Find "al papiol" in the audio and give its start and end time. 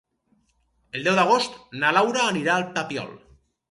2.61-3.19